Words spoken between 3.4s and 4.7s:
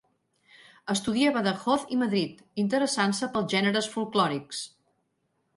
gèneres folklòrics.